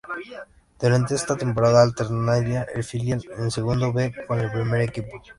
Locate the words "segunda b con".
3.51-4.39